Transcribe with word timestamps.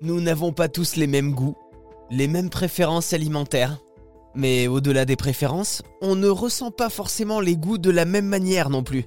Nous 0.00 0.22
n'avons 0.22 0.50
pas 0.50 0.66
tous 0.66 0.96
les 0.96 1.06
mêmes 1.06 1.34
goûts, 1.34 1.56
les 2.10 2.26
mêmes 2.26 2.48
préférences 2.48 3.12
alimentaires. 3.12 3.76
Mais 4.34 4.66
au-delà 4.66 5.04
des 5.04 5.14
préférences, 5.14 5.82
on 6.00 6.16
ne 6.16 6.28
ressent 6.28 6.70
pas 6.70 6.88
forcément 6.88 7.40
les 7.40 7.54
goûts 7.54 7.76
de 7.76 7.90
la 7.90 8.06
même 8.06 8.24
manière 8.24 8.70
non 8.70 8.82
plus. 8.82 9.04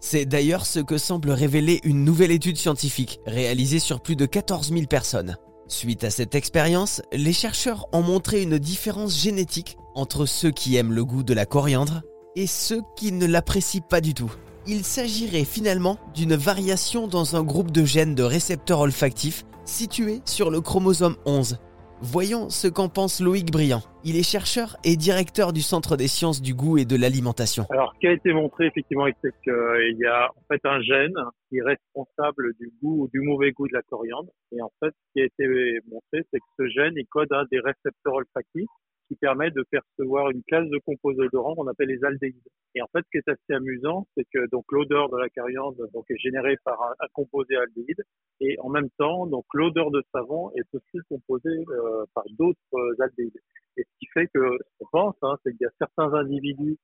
C'est 0.00 0.26
d'ailleurs 0.26 0.66
ce 0.66 0.80
que 0.80 0.98
semble 0.98 1.30
révéler 1.30 1.80
une 1.82 2.04
nouvelle 2.04 2.30
étude 2.30 2.58
scientifique 2.58 3.20
réalisée 3.24 3.78
sur 3.78 4.02
plus 4.02 4.16
de 4.16 4.26
14 4.26 4.70
000 4.70 4.84
personnes. 4.84 5.38
Suite 5.66 6.04
à 6.04 6.10
cette 6.10 6.34
expérience, 6.34 7.00
les 7.10 7.32
chercheurs 7.32 7.88
ont 7.92 8.02
montré 8.02 8.42
une 8.42 8.58
différence 8.58 9.18
génétique 9.18 9.78
entre 9.94 10.26
ceux 10.26 10.50
qui 10.50 10.76
aiment 10.76 10.92
le 10.92 11.06
goût 11.06 11.22
de 11.22 11.32
la 11.32 11.46
coriandre 11.46 12.02
et 12.34 12.46
ceux 12.46 12.82
qui 12.98 13.12
ne 13.12 13.24
l'apprécient 13.24 13.80
pas 13.80 14.02
du 14.02 14.12
tout. 14.12 14.30
Il 14.68 14.82
s'agirait 14.82 15.44
finalement 15.44 15.96
d'une 16.12 16.34
variation 16.34 17.06
dans 17.06 17.36
un 17.36 17.44
groupe 17.44 17.70
de 17.70 17.84
gènes 17.84 18.16
de 18.16 18.24
récepteurs 18.24 18.80
olfactifs 18.80 19.44
situés 19.64 20.18
sur 20.24 20.50
le 20.50 20.60
chromosome 20.60 21.14
11. 21.24 21.60
Voyons 22.02 22.50
ce 22.50 22.66
qu'en 22.66 22.88
pense 22.88 23.20
Loïc 23.20 23.52
Briand. 23.52 23.82
Il 24.04 24.16
est 24.16 24.28
chercheur 24.28 24.76
et 24.82 24.96
directeur 24.96 25.52
du 25.52 25.62
Centre 25.62 25.96
des 25.96 26.08
sciences 26.08 26.42
du 26.42 26.52
goût 26.52 26.78
et 26.78 26.84
de 26.84 26.96
l'alimentation. 26.96 27.64
Alors, 27.70 27.92
ce 27.94 28.00
qui 28.00 28.06
a 28.08 28.12
été 28.12 28.32
montré 28.32 28.66
effectivement, 28.66 29.06
c'est 29.22 29.32
qu'il 29.44 29.98
y 30.00 30.04
a 30.04 30.30
en 30.30 30.42
fait 30.50 30.60
un 30.64 30.80
gène 30.82 31.14
qui 31.48 31.58
est 31.58 31.62
responsable 31.62 32.52
du 32.58 32.72
goût 32.82 33.04
ou 33.04 33.08
du 33.08 33.20
mauvais 33.20 33.52
goût 33.52 33.68
de 33.68 33.72
la 33.72 33.82
coriandre. 33.82 34.32
Et 34.50 34.60
en 34.60 34.72
fait, 34.80 34.90
ce 34.90 35.12
qui 35.12 35.22
a 35.22 35.26
été 35.26 35.78
montré, 35.88 36.26
c'est 36.32 36.40
que 36.40 36.52
ce 36.58 36.68
gène, 36.68 36.94
il 36.96 37.06
code 37.06 37.28
des 37.52 37.60
récepteurs 37.60 38.14
olfactifs 38.14 38.66
qui 39.08 39.16
permet 39.16 39.50
de 39.50 39.62
percevoir 39.70 40.30
une 40.30 40.42
classe 40.44 40.68
de 40.68 40.78
composés 40.84 41.22
odorants 41.22 41.54
qu'on 41.54 41.68
appelle 41.68 41.88
les 41.88 42.04
aldéhydes. 42.04 42.48
Et 42.74 42.82
en 42.82 42.86
fait, 42.88 43.04
ce 43.04 43.10
qui 43.10 43.18
est 43.18 43.28
assez 43.28 43.54
amusant, 43.54 44.06
c'est 44.16 44.26
que 44.32 44.48
donc 44.50 44.64
l'odeur 44.70 45.08
de 45.08 45.16
la 45.16 45.28
coriandre 45.28 45.76
est 46.08 46.18
générée 46.18 46.56
par 46.64 46.80
un, 46.82 47.06
composé 47.12 47.56
aldéhyde 47.56 48.02
et 48.40 48.56
en 48.60 48.68
même 48.68 48.90
temps, 48.98 49.26
donc 49.26 49.44
l'odeur 49.54 49.90
de 49.90 50.02
savon 50.12 50.50
est 50.56 50.74
aussi 50.74 50.98
composée 51.08 51.64
euh, 51.70 52.04
par 52.14 52.24
d'autres 52.30 52.58
euh, 52.74 52.96
aldéhydes. 53.00 53.40
Et 53.76 53.84
ce 53.84 53.98
qui 53.98 54.06
fait 54.12 54.26
que, 54.28 54.58
on 54.80 54.86
pense, 54.90 55.16
hein, 55.22 55.36
c'est 55.42 55.52
qu'il 55.52 55.62
y 55.62 55.66
a 55.66 55.72
certains 55.78 56.12
individus 56.14 56.76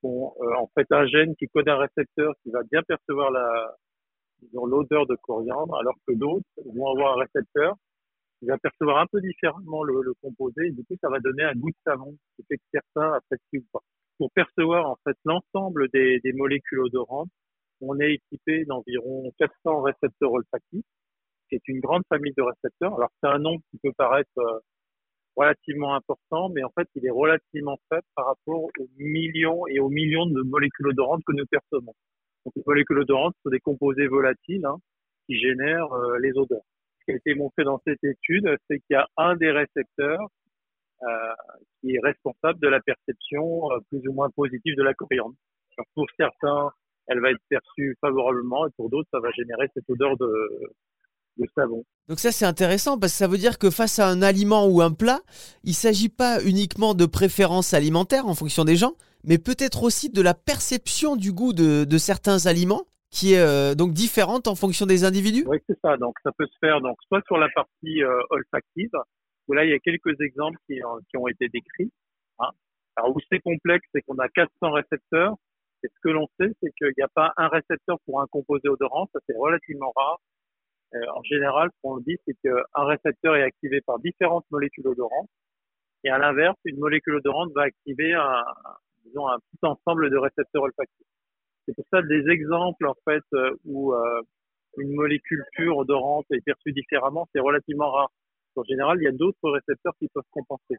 qui 0.00 0.06
ont 0.06 0.32
euh, 0.40 0.54
en 0.56 0.68
fait 0.74 0.86
un 0.90 1.06
gène 1.06 1.34
qui 1.36 1.46
code 1.48 1.68
un 1.68 1.76
récepteur 1.76 2.34
qui 2.42 2.50
va 2.50 2.62
bien 2.70 2.82
percevoir 2.82 3.30
l'odeur 4.52 5.06
de 5.06 5.16
coriandre, 5.22 5.76
alors 5.76 5.96
que 6.06 6.14
d'autres 6.14 6.46
vont 6.64 6.90
avoir 6.92 7.18
un 7.18 7.20
récepteur 7.20 7.76
il 8.42 8.48
va 8.48 8.58
percevoir 8.58 8.98
un 8.98 9.06
peu 9.06 9.20
différemment 9.20 9.82
le, 9.82 10.00
le, 10.02 10.14
composé 10.22 10.66
et 10.66 10.70
du 10.70 10.84
coup 10.84 10.94
ça 11.00 11.08
va 11.08 11.18
donner 11.18 11.42
un 11.42 11.54
goût 11.54 11.70
de 11.70 11.76
savon 11.84 12.16
qui 12.36 12.44
fait 12.46 12.56
que 12.56 12.64
certains 12.72 13.12
apprécient 13.14 13.60
ou 13.60 13.66
pas. 13.72 13.82
Pour 14.18 14.30
percevoir 14.32 14.88
en 14.88 14.96
fait 15.04 15.16
l'ensemble 15.24 15.88
des, 15.90 16.20
des, 16.22 16.32
molécules 16.32 16.80
odorantes, 16.80 17.30
on 17.80 17.98
est 18.00 18.14
équipé 18.14 18.64
d'environ 18.64 19.32
400 19.38 19.82
récepteurs 19.82 20.32
olfactifs, 20.32 20.84
qui 21.48 21.54
est 21.56 21.68
une 21.68 21.80
grande 21.80 22.02
famille 22.08 22.34
de 22.36 22.42
récepteurs. 22.42 22.94
Alors 22.94 23.10
c'est 23.22 23.28
un 23.28 23.38
nombre 23.38 23.60
qui 23.70 23.78
peut 23.78 23.92
paraître 23.96 24.38
euh, 24.38 24.58
relativement 25.36 25.94
important, 25.94 26.48
mais 26.50 26.62
en 26.62 26.70
fait 26.70 26.88
il 26.94 27.06
est 27.06 27.10
relativement 27.10 27.78
faible 27.88 28.06
par 28.14 28.26
rapport 28.26 28.64
aux 28.64 28.88
millions 28.98 29.66
et 29.68 29.80
aux 29.80 29.88
millions 29.88 30.26
de 30.26 30.42
molécules 30.42 30.88
odorantes 30.88 31.22
que 31.26 31.32
nous 31.32 31.46
percevons. 31.46 31.94
Donc 32.44 32.54
les 32.54 32.62
molécules 32.66 33.00
odorantes 33.00 33.34
sont 33.42 33.50
des 33.50 33.60
composés 33.60 34.06
volatiles 34.06 34.64
hein, 34.64 34.78
qui 35.26 35.38
génèrent 35.38 35.92
euh, 35.92 36.18
les 36.18 36.32
odeurs 36.36 36.62
qui 37.08 37.12
a 37.12 37.16
été 37.16 37.34
montré 37.34 37.64
dans 37.64 37.80
cette 37.86 38.04
étude, 38.04 38.46
c'est 38.68 38.78
qu'il 38.80 38.94
y 38.94 38.96
a 38.96 39.06
un 39.16 39.34
des 39.36 39.50
récepteurs 39.50 40.28
euh, 41.02 41.06
qui 41.80 41.94
est 41.94 42.00
responsable 42.02 42.60
de 42.60 42.68
la 42.68 42.80
perception 42.80 43.72
euh, 43.72 43.78
plus 43.88 44.06
ou 44.08 44.12
moins 44.12 44.28
positive 44.30 44.76
de 44.76 44.82
la 44.82 44.92
coriandre. 44.92 45.34
pour 45.94 46.06
certains, 46.18 46.70
elle 47.06 47.20
va 47.20 47.30
être 47.30 47.40
perçue 47.48 47.96
favorablement 48.00 48.66
et 48.66 48.70
pour 48.76 48.90
d'autres, 48.90 49.08
ça 49.10 49.20
va 49.20 49.30
générer 49.30 49.68
cette 49.74 49.88
odeur 49.88 50.16
de, 50.18 50.28
savon. 51.54 51.84
Donc 52.08 52.18
ça 52.18 52.32
c'est 52.32 52.44
intéressant 52.44 52.98
parce 52.98 53.12
que 53.12 53.18
ça 53.18 53.28
veut 53.28 53.38
dire 53.38 53.60
que 53.60 53.70
face 53.70 54.00
à 54.00 54.08
un 54.08 54.22
aliment 54.22 54.66
ou 54.66 54.82
un 54.82 54.90
plat, 54.90 55.20
il 55.62 55.70
ne 55.70 55.74
s'agit 55.74 56.08
pas 56.08 56.42
uniquement 56.44 56.94
de 56.94 57.06
préférences 57.06 57.74
alimentaires 57.74 58.26
en 58.26 58.34
fonction 58.34 58.64
des 58.64 58.74
gens, 58.74 58.94
mais 59.22 59.38
peut-être 59.38 59.84
aussi 59.84 60.10
de 60.10 60.20
la 60.20 60.34
perception 60.34 61.14
du 61.14 61.32
goût 61.32 61.52
de 61.52 61.98
certains 61.98 62.46
aliments 62.46 62.86
qui 63.10 63.34
est 63.34 63.40
euh, 63.40 63.74
donc 63.74 63.92
différente 63.92 64.48
en 64.48 64.54
fonction 64.54 64.86
des 64.86 65.04
individus? 65.04 65.44
Oui, 65.46 65.58
c'est 65.68 65.78
ça. 65.80 65.96
Donc, 65.96 66.14
ça 66.22 66.30
peut 66.36 66.46
se 66.46 66.58
faire 66.60 66.80
donc 66.80 66.96
soit 67.06 67.22
sur 67.26 67.38
la 67.38 67.48
partie 67.54 68.02
euh, 68.02 68.20
olfactive, 68.30 68.90
où 69.48 69.52
là, 69.54 69.64
il 69.64 69.70
y 69.70 69.74
a 69.74 69.78
quelques 69.78 70.20
exemples 70.20 70.58
qui, 70.66 70.80
qui 71.10 71.16
ont 71.16 71.28
été 71.28 71.48
décrits. 71.48 71.90
Hein. 72.38 72.50
Alors, 72.96 73.16
où 73.16 73.20
c'est 73.30 73.40
complexe, 73.40 73.86
c'est 73.94 74.02
qu'on 74.02 74.18
a 74.18 74.28
400 74.28 74.72
récepteurs. 74.72 75.36
Et 75.84 75.88
ce 75.88 76.00
que 76.02 76.08
l'on 76.08 76.26
sait, 76.40 76.50
c'est 76.60 76.72
qu'il 76.76 76.92
n'y 76.96 77.04
a 77.04 77.08
pas 77.08 77.32
un 77.36 77.48
récepteur 77.48 77.98
pour 78.04 78.20
un 78.20 78.26
composé 78.26 78.68
odorant. 78.68 79.08
Ça, 79.12 79.20
c'est 79.26 79.36
relativement 79.36 79.92
rare. 79.94 80.18
Euh, 80.94 80.98
en 81.14 81.22
général, 81.22 81.70
ce 81.72 81.80
qu'on 81.82 81.98
dit, 81.98 82.16
c'est 82.26 82.34
qu'un 82.42 82.84
récepteur 82.84 83.36
est 83.36 83.42
activé 83.42 83.80
par 83.82 83.98
différentes 83.98 84.46
molécules 84.50 84.86
odorantes. 84.86 85.28
Et 86.04 86.10
à 86.10 86.18
l'inverse, 86.18 86.56
une 86.64 86.78
molécule 86.78 87.16
odorante 87.16 87.52
va 87.54 87.62
activer 87.62 88.14
un, 88.14 88.44
disons, 89.04 89.28
un 89.28 89.38
petit 89.38 89.58
ensemble 89.62 90.10
de 90.10 90.16
récepteurs 90.16 90.62
olfactifs. 90.62 91.06
C'est 91.68 91.74
pour 91.74 91.84
ça 91.92 92.00
des 92.00 92.30
exemples 92.30 92.86
en 92.86 92.94
fait 93.04 93.22
euh, 93.34 93.54
où 93.66 93.92
euh, 93.92 94.22
une 94.78 94.94
molécule 94.94 95.44
pure 95.52 95.76
odorante 95.76 96.24
est 96.30 96.40
perçue 96.40 96.72
différemment, 96.72 97.28
c'est 97.34 97.40
relativement 97.40 97.90
rare. 97.90 98.10
En 98.56 98.64
général, 98.64 98.96
il 99.00 99.04
y 99.04 99.06
a 99.06 99.12
d'autres 99.12 99.50
récepteurs 99.50 99.92
qui 99.98 100.08
peuvent 100.08 100.24
compenser. 100.30 100.78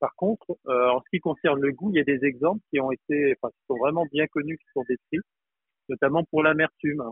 Par 0.00 0.14
contre, 0.14 0.58
euh, 0.68 0.90
en 0.90 1.00
ce 1.00 1.08
qui 1.10 1.20
concerne 1.20 1.58
le 1.58 1.72
goût, 1.72 1.90
il 1.90 1.96
y 1.96 2.00
a 2.00 2.04
des 2.04 2.22
exemples 2.22 2.60
qui 2.68 2.80
ont 2.80 2.92
été, 2.92 3.34
qui 3.34 3.50
sont 3.66 3.78
vraiment 3.78 4.04
bien 4.12 4.26
connus, 4.26 4.58
qui 4.58 4.66
sont 4.74 4.84
décrits, 4.86 5.26
notamment 5.88 6.22
pour 6.24 6.42
l'amertume, 6.42 7.02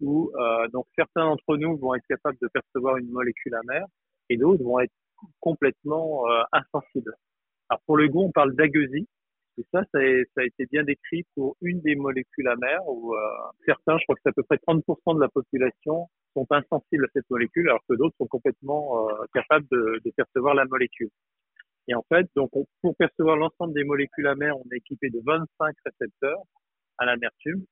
où 0.00 0.32
donc 0.72 0.86
certains 0.96 1.24
d'entre 1.24 1.56
nous 1.56 1.76
vont 1.76 1.94
être 1.94 2.06
capables 2.08 2.38
de 2.40 2.48
percevoir 2.48 2.98
une 2.98 3.10
molécule 3.10 3.54
amère 3.54 3.86
et 4.28 4.36
d'autres 4.36 4.62
vont 4.62 4.80
être 4.80 4.94
complètement 5.40 6.24
insensibles. 6.52 7.14
Alors 7.68 7.80
pour 7.86 7.96
le 7.96 8.08
goût, 8.08 8.22
on 8.22 8.32
parle 8.32 8.54
d'agueusie, 8.54 9.06
et 9.58 9.66
ça, 9.70 9.82
ça 9.92 9.98
a, 9.98 10.44
été 10.44 10.66
bien 10.70 10.82
décrit 10.82 11.24
pour 11.34 11.56
une 11.60 11.80
des 11.80 11.94
molécules 11.94 12.48
amères 12.48 12.86
où 12.86 13.14
euh, 13.14 13.18
certains, 13.66 13.98
je 13.98 14.04
crois 14.04 14.14
que 14.14 14.22
c'est 14.24 14.30
à 14.30 14.32
peu 14.32 14.42
près 14.44 14.56
30% 14.56 15.16
de 15.16 15.20
la 15.20 15.28
population 15.28 16.08
sont 16.34 16.46
insensibles 16.50 17.04
à 17.04 17.08
cette 17.12 17.28
molécule, 17.28 17.68
alors 17.68 17.82
que 17.86 17.94
d'autres 17.94 18.16
sont 18.16 18.26
complètement 18.26 19.10
euh, 19.10 19.24
capables 19.34 19.66
de, 19.70 20.00
de, 20.02 20.10
percevoir 20.16 20.54
la 20.54 20.64
molécule. 20.64 21.10
Et 21.88 21.94
en 21.94 22.02
fait, 22.08 22.26
donc 22.34 22.50
pour 22.80 22.96
percevoir 22.96 23.36
l'ensemble 23.36 23.74
des 23.74 23.84
molécules 23.84 24.26
amères, 24.26 24.56
on 24.56 24.64
est 24.72 24.78
équipé 24.78 25.10
de 25.10 25.20
25 25.24 25.76
récepteurs 25.84 26.40
à 26.96 27.04
l'amertume. 27.04 27.64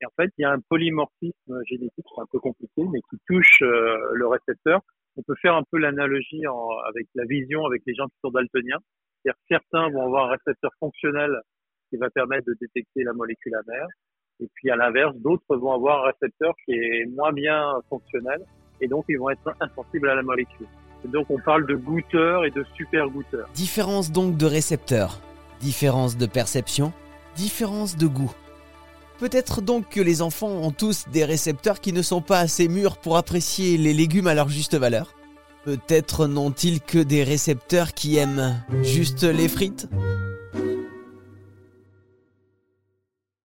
Et 0.00 0.06
en 0.06 0.10
fait, 0.16 0.32
il 0.38 0.42
y 0.42 0.44
a 0.44 0.50
un 0.50 0.60
polymorphisme 0.68 1.62
génétique, 1.66 2.04
c'est 2.12 2.20
un 2.20 2.26
peu 2.32 2.40
compliqué, 2.40 2.82
mais 2.90 2.98
qui 3.08 3.18
touche 3.28 3.62
euh, 3.62 4.10
le 4.14 4.26
récepteur. 4.26 4.80
On 5.16 5.22
peut 5.22 5.36
faire 5.40 5.54
un 5.54 5.62
peu 5.70 5.78
l'analogie 5.78 6.42
avec 6.88 7.06
la 7.14 7.24
vision 7.26 7.64
avec 7.66 7.82
les 7.86 7.94
gens 7.94 8.06
qui 8.06 8.16
sont 8.24 8.30
daltoniens 8.30 8.80
certains 9.48 9.90
vont 9.90 10.04
avoir 10.06 10.26
un 10.26 10.32
récepteur 10.32 10.70
fonctionnel 10.78 11.30
qui 11.90 11.96
va 11.96 12.10
permettre 12.10 12.46
de 12.46 12.54
détecter 12.60 13.04
la 13.04 13.12
molécule 13.12 13.54
amère. 13.54 13.86
Et 14.40 14.48
puis 14.54 14.70
à 14.70 14.76
l'inverse, 14.76 15.14
d'autres 15.16 15.56
vont 15.56 15.72
avoir 15.72 16.04
un 16.04 16.12
récepteur 16.12 16.54
qui 16.64 16.72
est 16.72 17.06
moins 17.14 17.32
bien 17.32 17.72
fonctionnel 17.88 18.42
et 18.80 18.88
donc 18.88 19.04
ils 19.08 19.18
vont 19.18 19.30
être 19.30 19.54
insensibles 19.60 20.08
à 20.08 20.14
la 20.14 20.22
molécule. 20.22 20.66
Donc 21.04 21.26
on 21.30 21.38
parle 21.38 21.66
de 21.66 21.74
goûteurs 21.74 22.44
et 22.44 22.50
de 22.50 22.64
super 22.74 23.08
goûteurs. 23.08 23.48
Différence 23.54 24.10
donc 24.10 24.36
de 24.36 24.46
récepteurs, 24.46 25.20
différence 25.60 26.16
de 26.16 26.26
perception, 26.26 26.92
différence 27.36 27.96
de 27.96 28.06
goût. 28.06 28.32
Peut-être 29.18 29.60
donc 29.62 29.88
que 29.88 30.00
les 30.00 30.22
enfants 30.22 30.48
ont 30.48 30.72
tous 30.72 31.08
des 31.08 31.24
récepteurs 31.24 31.80
qui 31.80 31.92
ne 31.92 32.02
sont 32.02 32.22
pas 32.22 32.40
assez 32.40 32.68
mûrs 32.68 32.96
pour 32.98 33.16
apprécier 33.16 33.76
les 33.76 33.92
légumes 33.92 34.26
à 34.26 34.34
leur 34.34 34.48
juste 34.48 34.74
valeur 34.74 35.14
Peut-être 35.64 36.26
n'ont-ils 36.26 36.80
que 36.80 36.98
des 36.98 37.22
récepteurs 37.22 37.94
qui 37.94 38.16
aiment 38.16 38.62
juste 38.82 39.22
les 39.22 39.48
frites? 39.48 39.88